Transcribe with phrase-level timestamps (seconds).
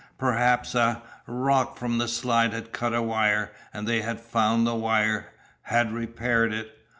[0.17, 4.73] Perhaps a, rock from the slide had cut a wire, and they had found the
[4.73, 5.27] wire
[5.61, 6.75] had repaired it!